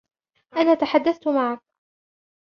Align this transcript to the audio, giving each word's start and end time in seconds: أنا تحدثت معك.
أنا 0.57 0.73
تحدثت 0.75 1.27
معك. 1.27 1.61